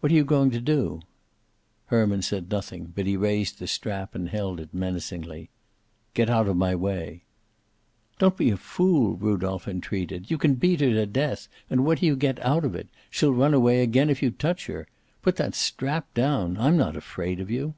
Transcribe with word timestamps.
"What 0.00 0.12
are 0.12 0.14
you 0.14 0.22
going 0.26 0.50
to 0.50 0.60
do?" 0.60 1.00
Herman 1.86 2.20
said 2.20 2.50
nothing, 2.50 2.92
but 2.94 3.06
he 3.06 3.16
raised 3.16 3.58
the 3.58 3.66
strap 3.66 4.14
and 4.14 4.28
held 4.28 4.60
it 4.60 4.74
menacingly. 4.74 5.48
"Get 6.12 6.28
out 6.28 6.46
of 6.46 6.58
my 6.58 6.74
way." 6.74 7.22
"Don't 8.18 8.36
be 8.36 8.50
a 8.50 8.58
fool," 8.58 9.16
Rudolph 9.16 9.66
entreated. 9.66 10.30
"You 10.30 10.36
can 10.36 10.56
beat 10.56 10.82
her 10.82 10.90
to 10.92 11.06
death, 11.06 11.48
and 11.70 11.86
what 11.86 12.00
do 12.00 12.04
you 12.06 12.16
get 12.16 12.38
out 12.44 12.66
of 12.66 12.74
it? 12.74 12.88
She'll 13.08 13.32
run 13.32 13.54
away 13.54 13.82
again 13.82 14.10
if 14.10 14.22
you 14.22 14.30
touch 14.30 14.66
her. 14.66 14.86
Put 15.22 15.36
that 15.36 15.54
strap 15.54 16.12
down. 16.12 16.58
I'm 16.58 16.76
not 16.76 16.94
afraid 16.94 17.40
of 17.40 17.50
you." 17.50 17.72